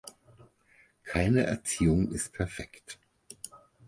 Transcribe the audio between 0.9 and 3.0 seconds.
Keine Erziehung ist perfekt.